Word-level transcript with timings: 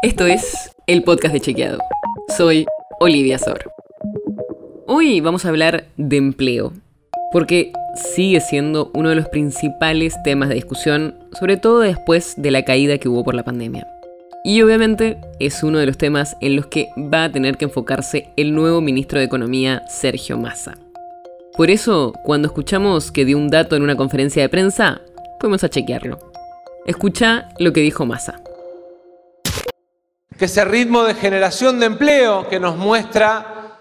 Esto 0.00 0.26
es 0.26 0.70
el 0.86 1.02
podcast 1.02 1.34
de 1.34 1.40
Chequeado. 1.40 1.80
Soy 2.36 2.66
Olivia 3.00 3.36
Sor. 3.36 3.72
Hoy 4.86 5.20
vamos 5.20 5.44
a 5.44 5.48
hablar 5.48 5.86
de 5.96 6.18
empleo, 6.18 6.72
porque 7.32 7.72
sigue 8.14 8.40
siendo 8.40 8.92
uno 8.94 9.08
de 9.08 9.16
los 9.16 9.28
principales 9.28 10.14
temas 10.22 10.50
de 10.50 10.54
discusión, 10.54 11.16
sobre 11.32 11.56
todo 11.56 11.80
después 11.80 12.34
de 12.36 12.52
la 12.52 12.62
caída 12.62 12.98
que 12.98 13.08
hubo 13.08 13.24
por 13.24 13.34
la 13.34 13.42
pandemia. 13.42 13.88
Y 14.44 14.62
obviamente 14.62 15.18
es 15.40 15.64
uno 15.64 15.78
de 15.78 15.86
los 15.86 15.98
temas 15.98 16.36
en 16.40 16.54
los 16.54 16.66
que 16.66 16.86
va 16.96 17.24
a 17.24 17.32
tener 17.32 17.56
que 17.56 17.64
enfocarse 17.64 18.28
el 18.36 18.54
nuevo 18.54 18.80
ministro 18.80 19.18
de 19.18 19.24
Economía, 19.24 19.82
Sergio 19.88 20.38
Massa. 20.38 20.78
Por 21.56 21.70
eso, 21.70 22.12
cuando 22.22 22.46
escuchamos 22.46 23.10
que 23.10 23.24
dio 23.24 23.36
un 23.36 23.50
dato 23.50 23.74
en 23.74 23.82
una 23.82 23.96
conferencia 23.96 24.42
de 24.42 24.48
prensa, 24.48 25.00
fuimos 25.40 25.64
a 25.64 25.68
chequearlo. 25.68 26.20
Escucha 26.86 27.48
lo 27.58 27.72
que 27.72 27.80
dijo 27.80 28.06
Massa 28.06 28.40
que 30.38 30.44
ese 30.44 30.64
ritmo 30.64 31.02
de 31.02 31.14
generación 31.14 31.80
de 31.80 31.86
empleo 31.86 32.48
que 32.48 32.60
nos 32.60 32.76
muestra 32.76 33.80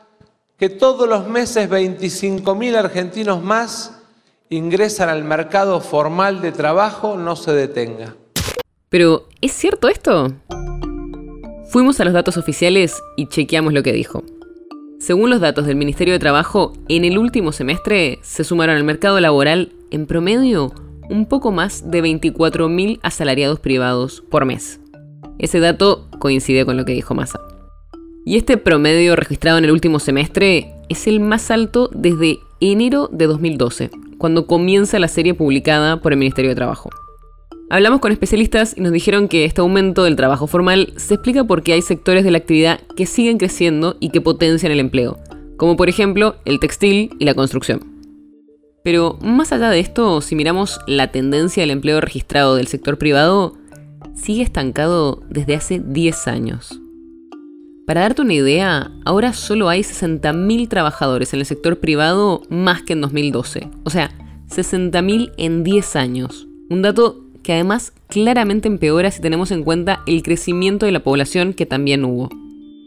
que 0.57 0.69
todos 0.69 1.07
los 1.07 1.27
meses 1.27 1.69
25.000 1.69 2.75
argentinos 2.75 3.43
más 3.43 4.01
ingresan 4.49 5.07
al 5.07 5.23
mercado 5.23 5.79
formal 5.81 6.41
de 6.41 6.51
trabajo 6.51 7.15
no 7.15 7.35
se 7.35 7.53
detenga. 7.53 8.15
Pero, 8.89 9.27
¿es 9.39 9.53
cierto 9.53 9.87
esto? 9.87 10.33
Fuimos 11.69 11.99
a 11.99 12.05
los 12.05 12.13
datos 12.13 12.37
oficiales 12.37 12.95
y 13.17 13.27
chequeamos 13.27 13.73
lo 13.73 13.83
que 13.83 13.93
dijo. 13.93 14.23
Según 14.99 15.29
los 15.29 15.41
datos 15.41 15.67
del 15.67 15.75
Ministerio 15.75 16.13
de 16.15 16.19
Trabajo, 16.19 16.73
en 16.89 17.05
el 17.05 17.19
último 17.19 17.51
semestre 17.51 18.17
se 18.23 18.43
sumaron 18.43 18.77
al 18.77 18.83
mercado 18.83 19.19
laboral, 19.19 19.73
en 19.91 20.07
promedio, 20.07 20.73
un 21.09 21.27
poco 21.27 21.51
más 21.51 21.91
de 21.91 22.01
24.000 22.01 22.99
asalariados 23.03 23.59
privados 23.59 24.23
por 24.27 24.45
mes. 24.45 24.79
Ese 25.39 25.59
dato 25.59 26.07
coincide 26.19 26.65
con 26.65 26.77
lo 26.77 26.85
que 26.85 26.93
dijo 26.93 27.13
Massa. 27.13 27.39
Y 28.25 28.37
este 28.37 28.57
promedio 28.57 29.15
registrado 29.15 29.57
en 29.57 29.65
el 29.65 29.71
último 29.71 29.99
semestre 29.99 30.73
es 30.89 31.07
el 31.07 31.19
más 31.19 31.51
alto 31.51 31.89
desde 31.93 32.39
enero 32.59 33.09
de 33.11 33.27
2012, 33.27 33.91
cuando 34.17 34.47
comienza 34.47 34.99
la 34.99 35.07
serie 35.07 35.33
publicada 35.33 36.01
por 36.01 36.11
el 36.11 36.19
Ministerio 36.19 36.49
de 36.49 36.55
Trabajo. 36.55 36.89
Hablamos 37.69 37.99
con 37.99 38.11
especialistas 38.11 38.75
y 38.77 38.81
nos 38.81 38.93
dijeron 38.93 39.27
que 39.27 39.45
este 39.45 39.61
aumento 39.61 40.03
del 40.03 40.15
trabajo 40.15 40.47
formal 40.47 40.93
se 40.95 41.15
explica 41.15 41.43
porque 41.43 41.73
hay 41.73 41.81
sectores 41.81 42.23
de 42.23 42.31
la 42.31 42.37
actividad 42.37 42.79
que 42.95 43.05
siguen 43.05 43.37
creciendo 43.37 43.97
y 43.99 44.09
que 44.09 44.21
potencian 44.21 44.71
el 44.71 44.79
empleo, 44.79 45.19
como 45.57 45.75
por 45.75 45.89
ejemplo 45.89 46.35
el 46.45 46.59
textil 46.59 47.11
y 47.19 47.25
la 47.25 47.33
construcción. 47.33 47.81
Pero 48.83 49.17
más 49.21 49.51
allá 49.51 49.69
de 49.69 49.81
esto, 49.81 50.21
si 50.21 50.35
miramos 50.35 50.79
la 50.87 51.11
tendencia 51.11 51.61
del 51.61 51.71
empleo 51.71 51.99
registrado 51.99 52.55
del 52.55 52.67
sector 52.67 52.97
privado, 52.97 53.57
sigue 54.17 54.43
estancado 54.43 55.23
desde 55.29 55.55
hace 55.55 55.79
10 55.79 56.27
años. 56.27 56.81
Para 57.85 58.01
darte 58.01 58.21
una 58.21 58.33
idea, 58.33 58.91
ahora 59.05 59.31
solo 59.31 59.69
hay 59.69 59.81
60.000 59.81 60.67
trabajadores 60.67 61.33
en 61.33 61.39
el 61.39 61.45
sector 61.45 61.79
privado 61.79 62.41
más 62.49 62.81
que 62.81 62.93
en 62.93 63.01
2012. 63.01 63.69
O 63.85 63.89
sea, 63.89 64.11
60.000 64.49 65.31
en 65.37 65.63
10 65.63 65.95
años. 65.95 66.47
Un 66.69 66.81
dato 66.81 67.23
que 67.43 67.53
además 67.53 67.93
claramente 68.07 68.67
empeora 68.67 69.09
si 69.09 69.21
tenemos 69.21 69.51
en 69.51 69.63
cuenta 69.63 70.01
el 70.05 70.21
crecimiento 70.21 70.85
de 70.85 70.91
la 70.91 71.03
población 71.03 71.53
que 71.53 71.65
también 71.65 72.03
hubo. 72.03 72.29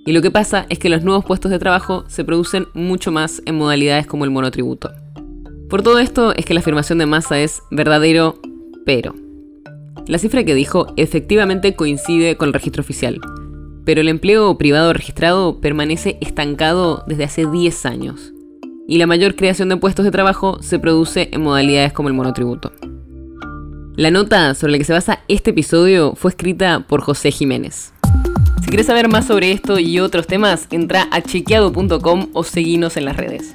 Y 0.04 0.12
lo 0.12 0.20
que 0.20 0.30
pasa 0.30 0.66
es 0.68 0.78
que 0.78 0.90
los 0.90 1.02
nuevos 1.02 1.24
puestos 1.24 1.50
de 1.50 1.58
trabajo 1.58 2.04
se 2.08 2.24
producen 2.24 2.66
mucho 2.74 3.10
más 3.10 3.40
en 3.46 3.56
modalidades 3.56 4.06
como 4.06 4.24
el 4.24 4.30
monotributo. 4.30 4.90
Por 5.70 5.82
todo 5.82 5.98
esto 5.98 6.34
es 6.34 6.44
que 6.44 6.52
la 6.52 6.60
afirmación 6.60 6.98
de 6.98 7.06
masa 7.06 7.40
es 7.40 7.62
verdadero, 7.70 8.38
pero 8.84 9.14
la 10.10 10.18
cifra 10.18 10.42
que 10.42 10.56
dijo 10.56 10.92
efectivamente 10.96 11.76
coincide 11.76 12.36
con 12.36 12.48
el 12.48 12.52
registro 12.52 12.80
oficial, 12.80 13.20
pero 13.84 14.00
el 14.00 14.08
empleo 14.08 14.58
privado 14.58 14.92
registrado 14.92 15.60
permanece 15.60 16.18
estancado 16.20 17.04
desde 17.06 17.22
hace 17.22 17.46
10 17.46 17.86
años, 17.86 18.32
y 18.88 18.98
la 18.98 19.06
mayor 19.06 19.36
creación 19.36 19.68
de 19.68 19.76
puestos 19.76 20.04
de 20.04 20.10
trabajo 20.10 20.60
se 20.62 20.80
produce 20.80 21.28
en 21.30 21.42
modalidades 21.42 21.92
como 21.92 22.08
el 22.08 22.14
monotributo. 22.14 22.72
La 23.94 24.10
nota 24.10 24.54
sobre 24.56 24.72
la 24.72 24.78
que 24.78 24.84
se 24.84 24.92
basa 24.92 25.20
este 25.28 25.50
episodio 25.50 26.14
fue 26.16 26.32
escrita 26.32 26.86
por 26.88 27.02
José 27.02 27.30
Jiménez. 27.30 27.92
Si 28.62 28.66
quieres 28.66 28.86
saber 28.86 29.08
más 29.08 29.28
sobre 29.28 29.52
esto 29.52 29.78
y 29.78 30.00
otros 30.00 30.26
temas, 30.26 30.66
entra 30.72 31.06
a 31.12 31.22
chequeado.com 31.22 32.30
o 32.32 32.42
seguinos 32.42 32.96
en 32.96 33.04
las 33.04 33.16
redes. 33.16 33.54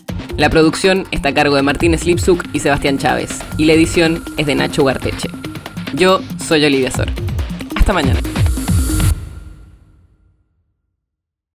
La 0.41 0.49
producción 0.49 1.05
está 1.11 1.29
a 1.29 1.33
cargo 1.35 1.55
de 1.55 1.61
Martín 1.61 1.95
Slipsuk 1.95 2.43
y 2.51 2.61
Sebastián 2.61 2.97
Chávez, 2.97 3.41
y 3.57 3.65
la 3.65 3.73
edición 3.73 4.23
es 4.37 4.47
de 4.47 4.55
Nacho 4.55 4.83
Garteche. 4.83 5.29
Yo 5.93 6.19
soy 6.43 6.65
Olivia 6.65 6.89
Sor. 6.89 7.11
Hasta 7.75 7.93
mañana. 7.93 8.19